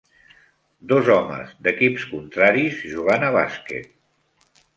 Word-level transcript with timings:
Dos 0.93 1.11
homes 1.15 1.51
d'equips 1.67 2.07
contraris 2.15 2.81
jugant 2.95 3.27
a 3.29 3.31
bàsquet. 3.37 4.59